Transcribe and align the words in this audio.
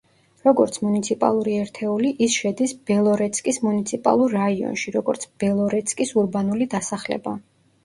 როგორც 0.45 0.77
მუნიციპალური 0.85 1.53
ერთეული 1.63 2.13
ის 2.29 2.37
შედის 2.37 2.73
ბელორეცკის 2.91 3.61
მუნიციპალურ 3.67 4.35
რაიონში, 4.39 4.97
როგორც 4.99 5.31
ბელორეცკის 5.47 6.17
ურბანული 6.25 6.73
დასახლება. 6.77 7.39